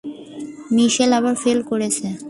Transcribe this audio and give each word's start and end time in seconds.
মিশেল 0.75 1.11
আবার 1.19 1.35
ফেল 1.43 1.59
করেছে? 1.69 2.07